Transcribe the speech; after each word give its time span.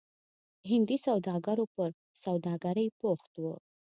هندي 0.69 0.97
سوداګرو 1.07 1.65
پر 1.75 1.89
سوداګرۍ 2.23 2.87
بوخت 2.99 3.31
وو. 3.41 3.53